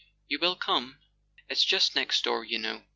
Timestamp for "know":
2.57-2.81